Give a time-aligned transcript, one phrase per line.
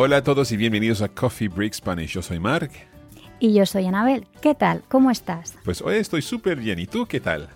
[0.00, 2.12] Hola a todos y bienvenidos a Coffee Break Spanish.
[2.12, 2.70] Yo soy Mark.
[3.40, 4.28] Y yo soy Anabel.
[4.40, 4.84] ¿Qué tal?
[4.86, 5.56] ¿Cómo estás?
[5.64, 6.78] Pues hoy estoy súper bien.
[6.78, 7.48] ¿Y tú qué tal?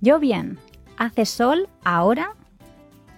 [0.00, 0.58] Yo bien.
[0.96, 2.34] Hace sol ahora,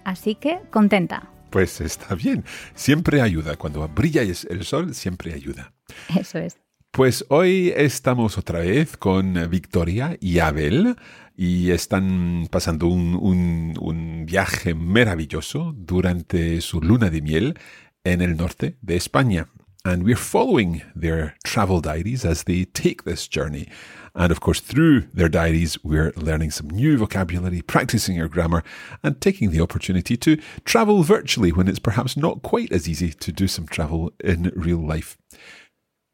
[0.03, 1.29] así que contenta.
[1.51, 2.43] Pues está bien.
[2.75, 3.55] Siempre ayuda.
[3.55, 5.71] Cuando brilla el sol, siempre ayuda.
[6.19, 6.57] Eso es.
[6.91, 10.97] Pues hoy estamos otra vez con Victoria y Abel
[11.37, 17.57] y están pasando un, un- un viaje maravilloso durante su luna de miel
[18.03, 19.47] en el norte de España.
[19.85, 23.69] And we're following their travel diaries as they take this journey.
[24.13, 28.63] And of course, through their diaries, we're learning some new vocabulary, practicing our grammar,
[29.03, 33.31] and taking the opportunity to travel virtually when it's perhaps not quite as easy to
[33.31, 35.17] do some travel in real life.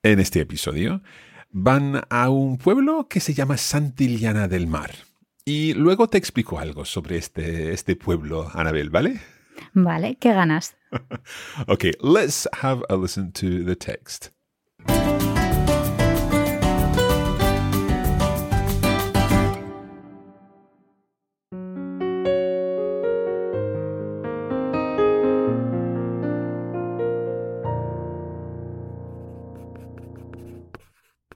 [0.04, 1.02] En este episodio
[1.52, 4.92] van a un pueblo que se llama Santillana del Mar.
[5.46, 9.22] Y luego te explico algo sobre este, este pueblo, Anabel, ¿vale?
[9.74, 10.76] Vale, qué ganas.
[11.68, 14.30] Okay, let's have a listen to the text.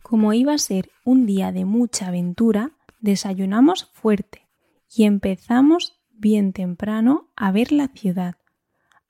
[0.02, 4.48] Como iba a ser un día de mucha aventura, desayunamos fuerte
[4.90, 8.36] y empezamos bien temprano a ver la ciudad.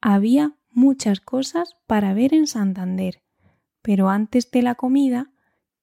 [0.02, 3.22] Había muchas cosas para ver en Santander,
[3.82, 5.32] pero antes de la comida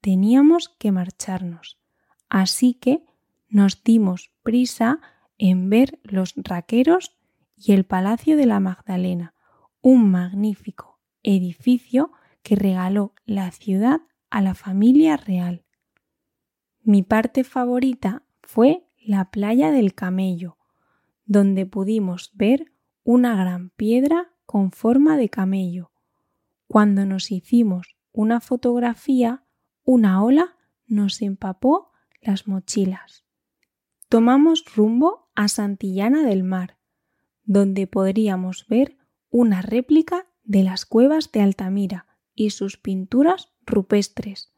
[0.01, 1.79] teníamos que marcharnos.
[2.29, 3.05] Así que
[3.49, 5.01] nos dimos prisa
[5.39, 7.17] en ver los raqueros
[7.57, 9.35] y el Palacio de la Magdalena,
[9.81, 14.01] un magnífico edificio que regaló la ciudad
[14.31, 15.65] a la familia real.
[16.83, 20.57] Mi parte favorita fue la playa del Camello,
[21.27, 22.73] donde pudimos ver
[23.03, 25.91] una gran piedra con forma de camello.
[26.67, 29.45] Cuando nos hicimos una fotografía,
[29.85, 33.25] una ola nos empapó las mochilas.
[34.09, 36.79] Tomamos rumbo a Santillana del Mar,
[37.45, 38.97] donde podríamos ver
[39.31, 44.53] una réplica de las cuevas de Altamira y sus pinturas rupestres.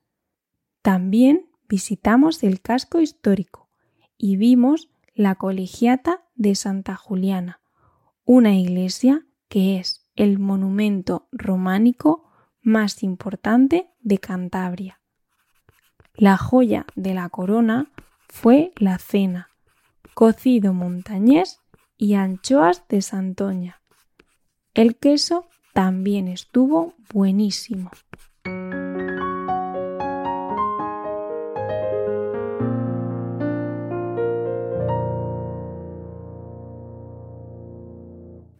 [0.82, 3.68] También visitamos el casco histórico
[4.16, 7.60] y vimos la colegiata de Santa Juliana,
[8.24, 12.24] una iglesia que es el monumento románico
[12.62, 15.00] más importante de Cantabria.
[16.14, 17.90] La joya de la corona
[18.28, 19.50] fue la cena,
[20.14, 21.60] cocido montañés
[21.96, 23.82] y anchoas de Santoña.
[24.74, 27.90] El queso también estuvo buenísimo.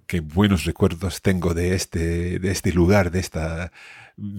[0.09, 3.73] Qué buenos recuerdos tengo de este, de este lugar, de esta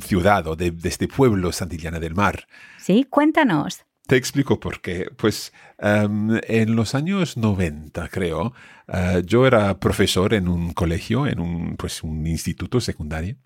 [0.02, 2.48] ciudad o de, de este pueblo Santillana del Mar.
[2.80, 3.86] Sí, cuéntanos.
[4.08, 5.12] Te explico por qué.
[5.16, 8.52] Pues em, en los años 90, creo,
[8.88, 13.38] eh, yo era profesor en un colegio, en un, pues, un instituto secundario,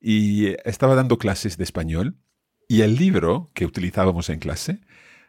[0.00, 2.16] y estaba dando clases de español.
[2.66, 4.80] Y el libro que utilizábamos en clase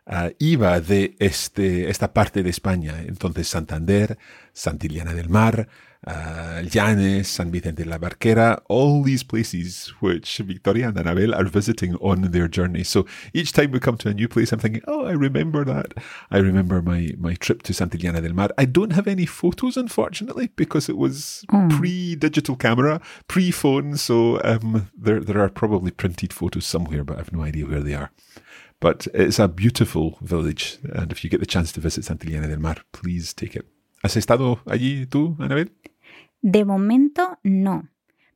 [0.10, 3.02] uh, iba de este, esta parte de España.
[3.08, 4.18] Entonces Santander,
[4.54, 5.68] Santillana del Mar,
[6.08, 11.50] uh, Llanes, San Vicente de la Barquera, all these places which Victoria and Anabel are
[11.50, 12.84] visiting on their journey.
[12.84, 15.94] So each time we come to a new place, I'm thinking, oh, I remember that.
[16.32, 18.50] I remember my, my trip to Santillana del Mar.
[18.58, 23.98] I don't have any photos, unfortunately, because it was pre-digital camera, pre-phone.
[23.98, 27.82] So um, there, there are probably printed photos somewhere, but I have no idea where
[27.82, 28.12] they are.
[28.81, 32.60] But it's a beautiful village, and if you get the chance to visit Santillana del
[32.60, 33.66] Mar, please take it.
[34.04, 35.74] ¿Has estado allí tú, Anabel?
[36.42, 37.90] De momento no,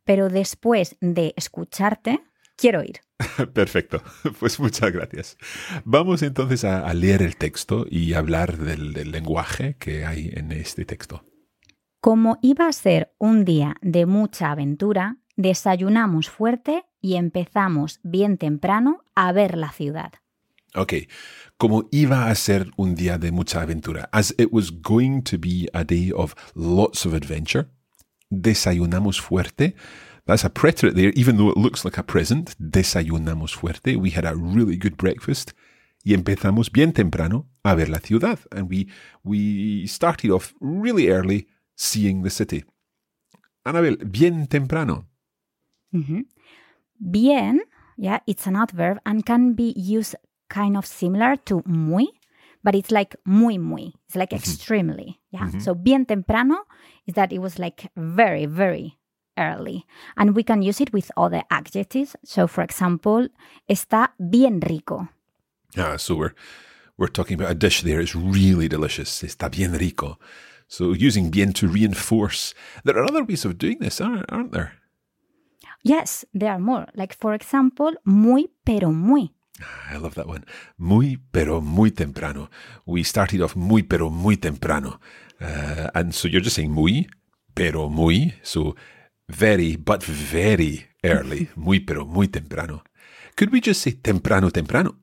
[0.04, 2.20] pero después de escucharte,
[2.58, 3.00] quiero ir.
[3.54, 4.02] Perfecto,
[4.40, 5.38] pues muchas gracias.
[5.86, 10.52] Vamos entonces a, a leer el texto y hablar del, del lenguaje que hay en
[10.52, 11.24] este texto.
[12.02, 19.06] Como iba a ser un día de mucha aventura, desayunamos fuerte y empezamos bien temprano
[19.16, 20.12] a ver la ciudad.
[20.76, 20.94] Ok,
[21.58, 25.68] como iba a ser un día de mucha aventura, as it was going to be
[25.74, 27.68] a day of lots of adventure,
[28.30, 29.76] desayunamos fuerte.
[30.26, 32.56] That's a preterite there, even though it looks like a present.
[32.58, 33.98] Desayunamos fuerte.
[33.98, 35.52] We had a really good breakfast.
[36.06, 38.40] Y empezamos bien temprano a ver la ciudad.
[38.52, 38.90] And we,
[39.24, 42.64] we started off really early seeing the city.
[43.66, 45.08] Anabel, bien temprano.
[45.92, 46.26] mhm.
[47.00, 47.62] Bien,
[47.98, 50.16] yeah, it's an adverb and can be used
[50.54, 52.08] kind of similar to muy,
[52.64, 53.94] but it's like muy muy.
[54.06, 55.50] It's like extremely, yeah.
[55.60, 56.58] So bien temprano
[57.08, 59.00] is that it was like very very
[59.36, 59.86] early,
[60.16, 62.16] and we can use it with other adjectives.
[62.24, 63.28] So, for example,
[63.68, 65.08] está bien rico.
[65.76, 66.36] Ah, so we're,
[66.98, 68.00] we're talking about a dish there.
[68.00, 69.24] It's really delicious.
[69.24, 70.20] Está bien rico.
[70.68, 72.54] So using bien to reinforce.
[72.84, 74.74] There are other ways of doing this, aren't, aren't there?
[75.84, 76.88] Yes, there are more.
[76.96, 79.32] Like for example, muy pero muy.
[79.60, 80.46] I love that one.
[80.78, 82.50] Muy, pero muy temprano.
[82.86, 85.00] We started off muy, pero muy temprano.
[85.40, 87.08] Uh, and so you're just saying muy,
[87.56, 88.34] pero muy.
[88.42, 88.76] So
[89.30, 91.50] very, but very early.
[91.56, 92.84] muy, pero muy temprano.
[93.36, 94.96] Could we just say temprano, temprano?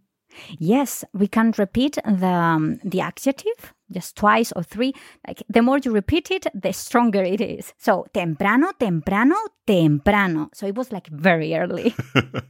[0.59, 4.93] Yes, we can repeat the um, the adjective just twice or three.
[5.27, 7.75] Like the more you repeat it, the stronger it is.
[7.79, 10.51] So temprano, temprano, temprano.
[10.55, 11.95] So it was like very early.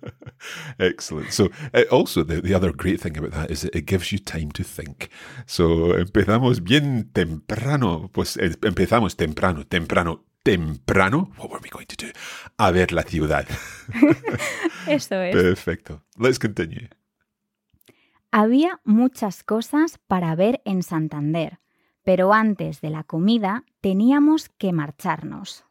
[0.78, 1.32] Excellent.
[1.32, 4.18] So uh, also the, the other great thing about that is that it gives you
[4.18, 5.08] time to think.
[5.46, 8.10] So empezamos bien temprano.
[8.12, 11.30] Pues eh, empezamos temprano, temprano, temprano.
[11.36, 12.12] What were we going to do?
[12.58, 13.46] A ver la ciudad.
[14.86, 15.34] Eso es.
[15.34, 16.02] Perfecto.
[16.18, 16.88] Let's continue.
[18.32, 21.58] Había muchas cosas para ver en Santander,
[22.04, 25.64] pero antes de la comida teníamos que marcharnos.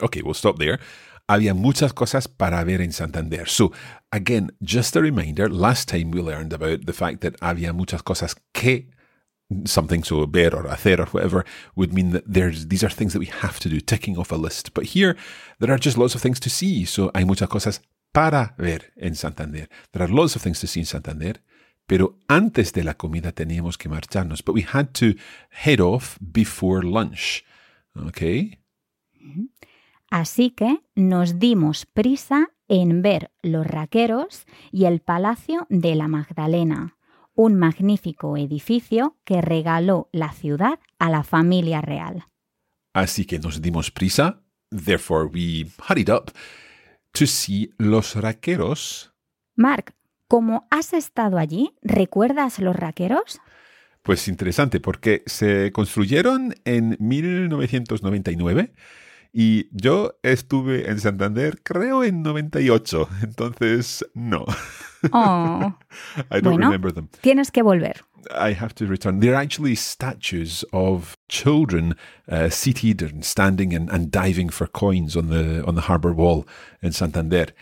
[0.00, 0.78] Okay, we'll stop there.
[1.26, 3.48] Había muchas cosas para ver en Santander.
[3.48, 3.72] So,
[4.12, 8.36] again, just a reminder, last time we learned about the fact that había muchas cosas
[8.52, 8.90] que
[9.64, 11.44] something, so ver or hacer or whatever,
[11.74, 14.36] would mean that there's these are things that we have to do, ticking off a
[14.36, 14.72] list.
[14.72, 15.16] But here,
[15.58, 16.84] there are just lots of things to see.
[16.84, 17.80] So, hay muchas cosas
[18.12, 19.66] para ver en Santander.
[19.92, 21.40] There are lots of things to see in Santander.
[21.86, 24.42] Pero antes de la comida teníamos que marcharnos.
[24.42, 25.18] But we had to
[25.50, 27.44] head off before lunch.
[27.94, 28.58] Okay?
[30.10, 36.96] Así que nos dimos prisa en ver los raqueros y el Palacio de la Magdalena,
[37.34, 42.26] un magnífico edificio que regaló la ciudad a la familia real.
[42.92, 44.40] Así que nos dimos prisa.
[44.70, 46.30] Therefore, we hurried up
[47.12, 49.12] to see los raqueros.
[49.56, 49.94] Mark,
[50.28, 53.40] como has estado allí, ¿recuerdas los raqueros?
[54.02, 58.72] Pues interesante, porque se construyeron en 1999
[59.36, 63.08] y yo estuve en Santander, creo, en 98.
[63.22, 64.44] Entonces, no.
[65.10, 65.76] Oh.
[66.30, 67.08] I don't bueno, remember them.
[67.20, 68.04] tienes que volver.
[68.30, 69.20] I have to return.
[69.20, 71.96] They're actually statues of children
[72.30, 76.46] uh, seated and standing and, and diving for coins on the on the harbour wall
[76.80, 77.52] in Santander.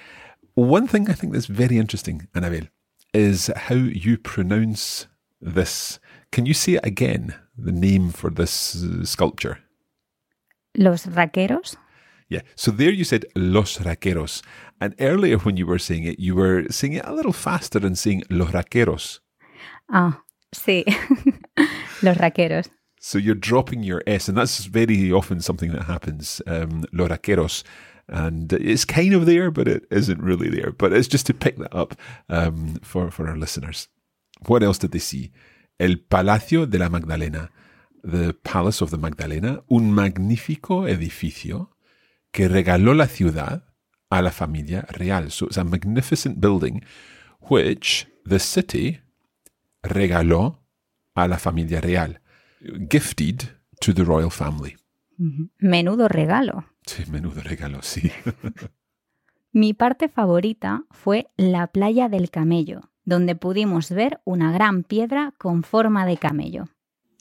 [0.55, 2.69] One thing I think that's very interesting, Anabel,
[3.15, 5.07] is how you pronounce
[5.41, 5.99] this.
[6.31, 7.35] Can you say it again?
[7.57, 9.59] The name for this uh, sculpture.
[10.77, 11.77] Los raqueros.
[12.29, 12.41] Yeah.
[12.57, 14.43] So there you said los raqueros.
[14.81, 17.99] And earlier when you were saying it, you were saying it a little faster and
[17.99, 19.21] saying los raqueros.
[19.91, 20.23] Ah,
[20.55, 20.85] sí.
[22.03, 22.69] los raqueros.
[22.99, 26.41] So you're dropping your S, and that's very often something that happens.
[26.47, 27.65] Um, los raqueros.
[28.13, 30.71] And it's kind of there, but it isn't really there.
[30.71, 31.95] But it's just to pick that up
[32.29, 33.89] um, for, for our listeners.
[34.47, 35.33] What else did they see?
[35.81, 37.49] El Palacio de la Magdalena.
[38.05, 39.63] The Palace of the Magdalena.
[39.71, 41.71] Un magnífico edificio
[42.33, 43.65] que regaló la ciudad
[44.11, 45.31] a la familia real.
[45.31, 46.85] So it's a magnificent building
[47.49, 49.01] which the city
[49.83, 50.59] regaló
[51.17, 52.19] a la familia real.
[52.91, 53.49] Gifted
[53.81, 54.77] to the royal family.
[55.63, 56.72] Menudo regalo.
[56.87, 58.11] Sí, menudo regalo, sí.
[59.53, 65.63] Mi parte favorita fue la playa del camello, donde pudimos ver una gran piedra con
[65.63, 66.69] forma de camello.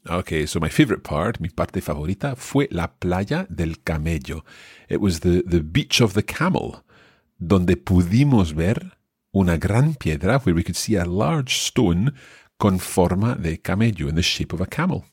[0.09, 4.43] Okay, so my favorite part, mi parte favorita, fue la playa del camello.
[4.89, 6.83] It was the, the beach of the camel,
[7.37, 8.97] donde pudimos ver
[9.31, 12.13] una gran piedra where we could see a large stone
[12.57, 15.03] con forma de camello, in the shape of a camel.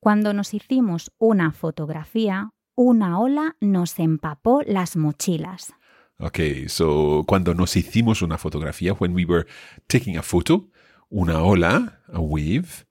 [0.00, 5.74] Cuando nos hicimos una fotografía, una ola nos empapó las mochilas.
[6.18, 9.46] Okay, so cuando nos hicimos una fotografía, when we were
[9.88, 10.70] taking a photo,
[11.10, 12.86] una ola, a wave,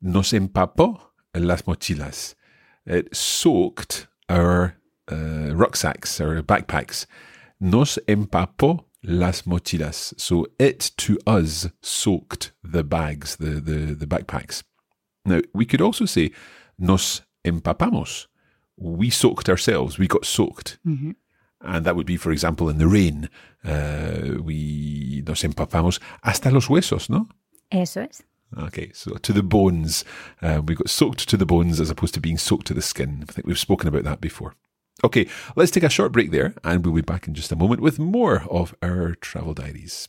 [0.00, 2.34] nos empapó las mochilas.
[2.86, 4.74] It soaked our
[5.12, 7.06] uh, rucksacks, our backpacks.
[7.60, 10.14] Nos empapó las mochilas.
[10.16, 14.62] So it to us soaked the bags, the, the, the backpacks.
[15.24, 16.30] Now, we could also say
[16.78, 18.26] nos empapamos.
[18.76, 19.98] We soaked ourselves.
[19.98, 20.78] We got soaked.
[21.60, 23.28] And that would be, for example, in the rain.
[23.64, 27.28] Uh, we nos empapamos hasta los huesos, ¿no?
[27.70, 28.22] Eso es.
[28.56, 30.04] Okay, so to the bones.
[30.40, 33.24] Uh, we got soaked to the bones as opposed to being soaked to the skin.
[33.28, 34.54] I think we've spoken about that before.
[35.04, 37.80] Okay, let's take a short break there and we'll be back in just a moment
[37.80, 40.08] with more of our travel diaries.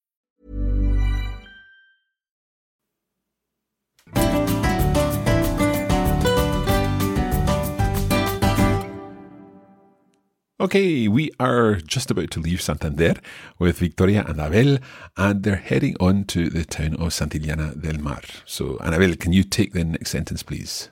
[10.61, 13.15] Okay, we are just about to leave Santander
[13.57, 14.77] with Victoria and Abel,
[15.17, 18.21] and they're heading on to the town of Santillana del Mar.
[18.45, 20.91] So, Anabel, can you take the next sentence, please?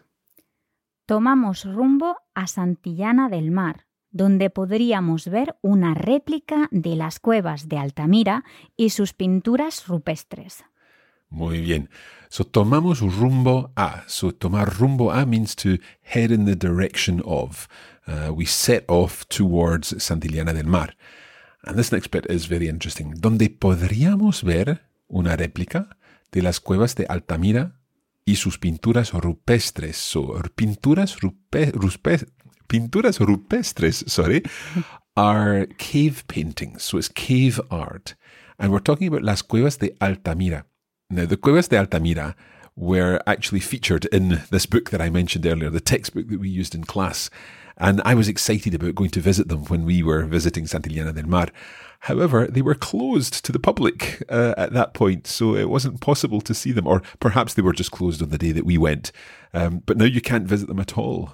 [1.07, 7.77] Tomamos rumbo a Santillana del Mar, donde podríamos ver una réplica de las cuevas de
[7.77, 8.45] Altamira
[8.75, 10.65] y sus pinturas rupestres.
[11.29, 11.89] Muy bien.
[12.29, 14.03] So, tomamos rumbo a.
[14.07, 17.67] So, tomar rumbo a means to head in the direction of.
[18.07, 20.95] Uh, we set off towards Santillana del Mar.
[21.63, 23.13] And this next bit is very interesting.
[23.19, 25.89] Donde podríamos ver una réplica
[26.31, 27.79] de las cuevas de Altamira
[28.25, 29.97] y sus pinturas rupestres.
[29.97, 32.25] So, pinturas, rupe, ruspe,
[32.67, 34.43] pinturas rupestres, sorry,
[35.15, 36.83] are cave paintings.
[36.83, 38.15] So, it's cave art.
[38.57, 40.68] And we're talking about las cuevas de Altamira.
[41.11, 42.35] Now, the Cuevas de Altamira
[42.75, 46.75] were actually featured in this book that I mentioned earlier, the textbook that we used
[46.75, 47.31] in class.
[47.77, 51.25] And I was excited about going to visit them when we were visiting Santillana del
[51.25, 51.47] Mar.
[52.01, 56.41] However, they were closed to the public uh, at that point, so it wasn't possible
[56.41, 59.11] to see them, or perhaps they were just closed on the day that we went.
[59.53, 61.33] Um, but now you can't visit them at all.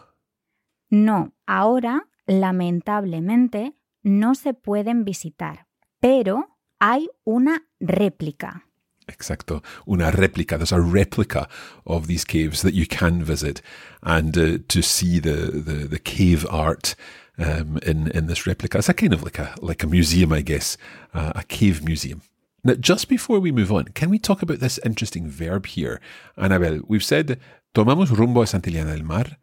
[0.89, 5.67] No, ahora, lamentablemente, no se pueden visitar,
[5.99, 6.45] pero
[6.79, 8.64] hay una réplica.
[9.07, 9.63] Exacto.
[9.87, 10.57] Una réplica.
[10.57, 11.47] There's a replica
[11.85, 13.61] of these caves that you can visit
[14.01, 16.95] and uh, to see the, the, the cave art
[17.37, 18.77] um, in, in this replica.
[18.77, 20.77] It's a kind of like a, like a museum, I guess,
[21.13, 22.21] uh, a cave museum.
[22.63, 26.01] Now, just before we move on, can we talk about this interesting verb here?
[26.35, 27.39] Anabel, we've said,
[27.75, 29.37] tomamos rumbo a Santillana del Mar,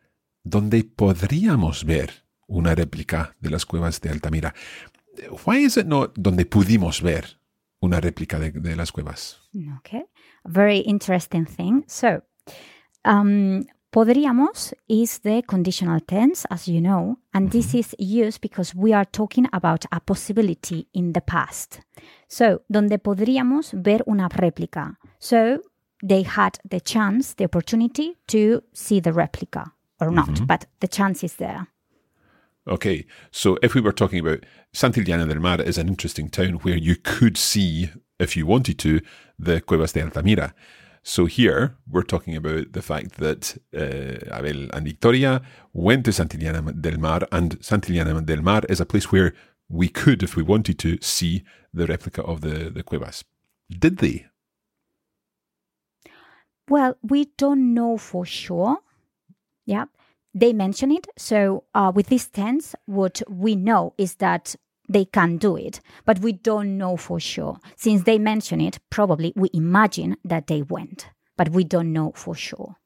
[0.44, 4.52] donde podríamos ver una réplica de las cuevas de Altamira.
[5.44, 7.36] Why is it not donde pudimos ver
[7.82, 9.40] una réplica de, de las cuevas?
[9.78, 10.04] Okay,
[10.44, 11.84] very interesting thing.
[11.86, 12.22] So,
[13.04, 18.94] um, podríamos is the conditional tense, as you know, and this is used because we
[18.94, 21.80] are talking about a possibility in the past.
[22.28, 24.96] So, donde podríamos ver una réplica.
[25.18, 25.60] So,
[26.02, 31.22] they had the chance, the opportunity to see the replica or not, but the chance
[31.22, 31.68] is there.
[32.68, 36.76] Okay, so if we were talking about Santillana del Mar is an interesting town where
[36.76, 37.90] you could see,
[38.20, 39.00] if you wanted to,
[39.36, 40.54] the Cuevas de Altamira.
[41.02, 45.42] So here we're talking about the fact that uh, Abel and Victoria
[45.72, 49.34] went to Santillana del Mar, and Santillana del Mar is a place where
[49.68, 51.42] we could, if we wanted to, see
[51.74, 53.24] the replica of the, the cuevas.
[53.68, 54.26] Did they?
[56.68, 58.78] Well, we don't know for sure.
[59.66, 59.86] Yeah,
[60.34, 61.06] they mention it.
[61.16, 64.54] So uh, with this tense, what we know is that
[64.88, 67.58] they can do it, but we don't know for sure.
[67.76, 72.34] Since they mention it, probably we imagine that they went, but we don't know for
[72.34, 72.76] sure.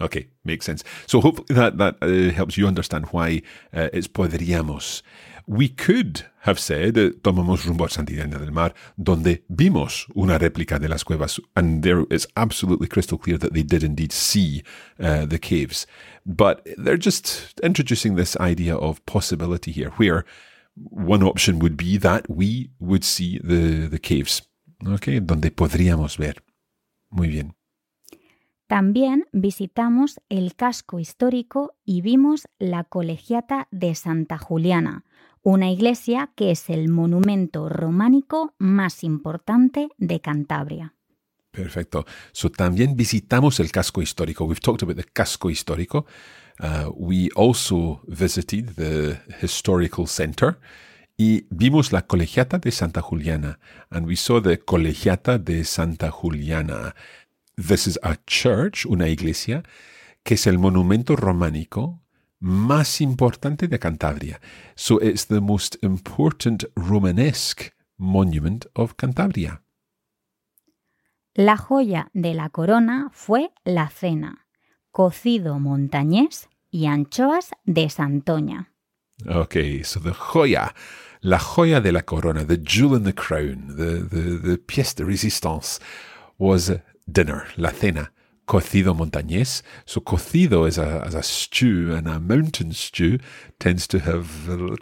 [0.00, 0.82] Okay, makes sense.
[1.06, 3.42] So hopefully that that uh, helps you understand why
[3.74, 5.02] uh, it's podríamos.
[5.50, 10.78] We could have said uh, tomamos rumbo a Santillana del Mar, donde vimos una réplica
[10.78, 14.62] de las cuevas, and there it's absolutely crystal clear that they did indeed see
[15.00, 15.88] uh, the caves.
[16.24, 20.24] But they're just introducing this idea of possibility here, where
[20.76, 24.42] one option would be that we would see the, the caves.
[24.86, 26.44] Okay, donde podríamos ver.
[27.10, 27.54] Muy bien.
[28.68, 35.04] También visitamos el casco histórico y vimos la colegiata de Santa Juliana,
[35.42, 40.94] una iglesia que es el monumento románico más importante de Cantabria.
[41.50, 42.04] Perfecto.
[42.32, 44.44] So también visitamos el casco histórico.
[44.44, 46.06] We've talked about the casco histórico.
[46.60, 50.58] Uh, we also visited the historical center
[51.16, 53.58] y vimos la colegiata de Santa Juliana.
[53.90, 56.94] And we saw the colegiata de Santa Juliana.
[57.56, 59.64] This is a church, una iglesia,
[60.22, 61.99] que es el monumento románico
[62.40, 64.40] más importante de Cantabria.
[64.74, 69.62] So it's the most important Romanesque monument of Cantabria.
[71.34, 74.46] La joya de la corona fue la cena,
[74.90, 78.72] cocido montañés y anchoas de Santoña.
[79.26, 80.74] Okay, so the joya,
[81.20, 85.04] la joya de la corona, the jewel in the crown, the, the, the pièce de
[85.04, 85.78] résistance
[86.38, 86.72] was
[87.06, 88.10] dinner, la cena,
[88.50, 89.62] cocido montañés.
[89.86, 93.18] So cocido is a, as a stew, and a mountain stew
[93.60, 94.26] tends to have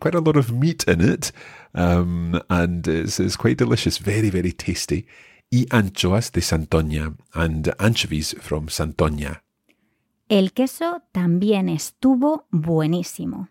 [0.01, 1.33] quite a lot of meat in it,
[1.75, 5.07] um, and it's, it's quite delicious, very, very tasty.
[5.53, 9.43] Y anchoas de Santoña, and anchovies from Santoña.
[10.31, 13.49] El queso también estuvo buenísimo.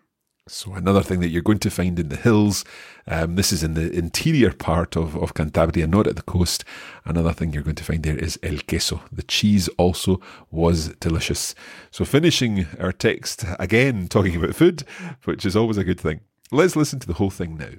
[0.48, 2.64] So another thing that you're going to find in the hills,
[3.06, 6.64] um, this is in the interior part of, of Cantabria, not at the coast.
[7.04, 9.02] Another thing you're going to find there is el queso.
[9.12, 11.54] The cheese also was delicious.
[11.90, 14.84] So finishing our text again, talking about food,
[15.24, 16.20] which is always a good thing.
[16.50, 17.70] Let's listen to the whole thing now.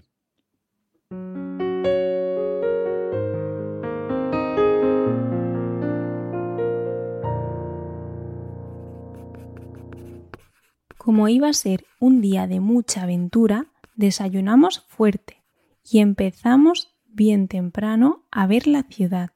[11.09, 15.41] Como iba a ser un día de mucha aventura, desayunamos fuerte
[15.83, 19.31] y empezamos bien temprano a ver la ciudad.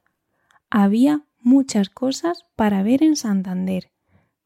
[0.69, 3.91] Había muchas cosas para ver en Santander,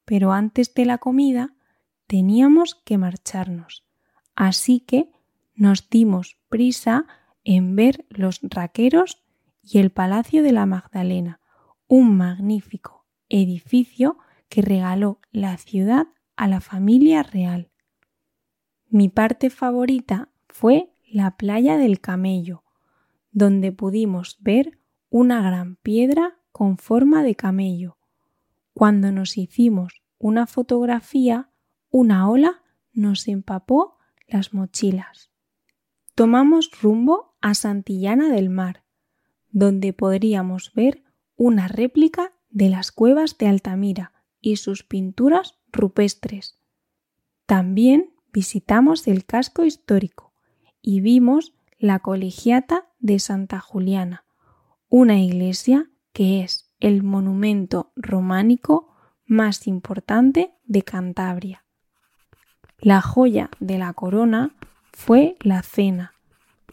[0.05, 1.53] pero antes de la comida
[2.07, 3.83] teníamos que marcharnos.
[4.33, 5.11] Así que
[5.53, 7.07] nos dimos prisa
[7.43, 9.21] en ver los raqueros
[9.61, 11.41] y el Palacio de la Magdalena,
[11.87, 17.71] un magnífico edificio que regaló la ciudad a la familia real.
[18.87, 22.63] Mi parte favorita fue la playa del camello,
[23.31, 27.97] donde pudimos ver una gran piedra con forma de camello.
[28.73, 31.49] Cuando nos hicimos una fotografía,
[31.89, 33.97] una ola nos empapó
[34.27, 35.31] las mochilas.
[36.15, 38.83] Tomamos rumbo a Santillana del Mar,
[39.51, 41.03] donde podríamos ver
[41.35, 46.57] una réplica de las cuevas de Altamira y sus pinturas rupestres.
[47.45, 50.33] También visitamos el casco histórico
[50.81, 54.25] y vimos la colegiata de Santa Juliana,
[54.89, 58.93] una iglesia que es el monumento románico
[59.25, 61.65] más importante de Cantabria.
[62.79, 64.55] La joya de la corona
[64.93, 66.13] fue la cena,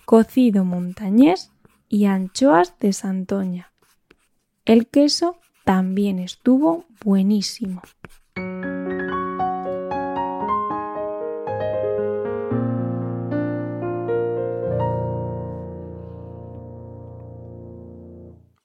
[0.04, 1.52] cocido montañés
[1.88, 3.72] y anchoas de Santoña.
[4.64, 7.82] El queso también estuvo buenísimo.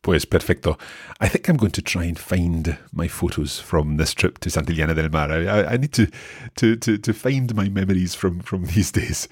[0.09, 0.75] Pues perfecto.
[1.19, 4.95] I think I'm going to try and find my photos from this trip to Santillana
[4.95, 5.31] del Mar.
[5.31, 6.07] I, I need to,
[6.55, 9.27] to, to, to find my memories from, from these days.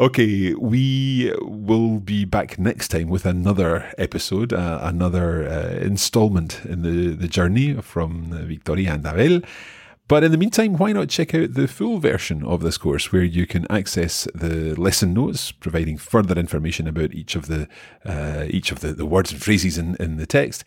[0.00, 6.82] Okay, we will be back next time with another episode, uh, another uh, installment in
[6.82, 9.42] the, the journey from Victoria and Abel.
[10.08, 13.24] But in the meantime, why not check out the full version of this course where
[13.24, 17.66] you can access the lesson notes, providing further information about each of the
[18.04, 20.62] uh, each of the, the words and phrases in, in the text,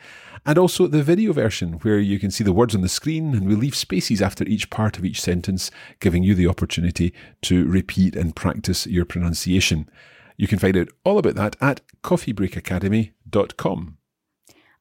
[0.46, 3.48] and also the video version where you can see the words on the screen and
[3.48, 5.72] we leave spaces after each part of each sentence,
[6.02, 9.90] giving you the opportunity to repeat and practice your pronunciation.
[10.36, 13.99] You can find out all about that at coffeebreakacademy.com.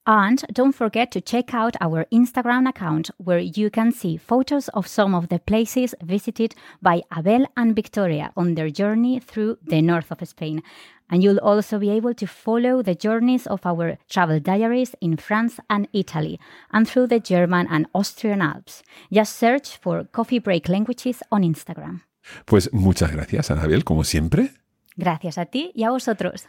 [0.09, 4.87] And don't forget to check out our Instagram account where you can see photos of
[4.87, 10.11] some of the places visited by Abel and Victoria on their journey through the north
[10.11, 10.63] of Spain.
[11.11, 15.61] And you'll also be able to follow the journeys of our travel diaries in France
[15.69, 16.41] and Italy
[16.73, 18.83] and through the German and Austrian Alps.
[19.13, 22.01] Just search for Coffee Break Languages on Instagram.
[22.47, 24.53] Pues muchas gracias, Anabel, como siempre.
[24.97, 26.49] Gracias a ti y a vosotros.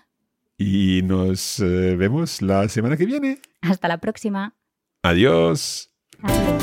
[0.60, 3.40] Y nos eh, vemos la semana que viene.
[3.62, 4.56] Hasta la próxima.
[5.02, 5.90] Adiós.
[6.22, 6.60] Adiós.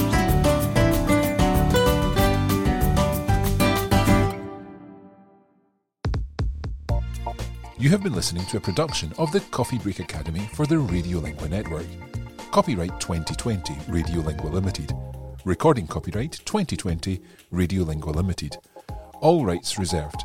[7.79, 11.49] You have been listening to a production of the Coffee Break Academy for the Radiolingua
[11.49, 11.87] Network.
[12.51, 14.93] Copyright 2020 Radiolingua Limited.
[15.45, 18.59] Recording copyright 2020 Radiolingua Limited.
[19.21, 20.25] All rights reserved.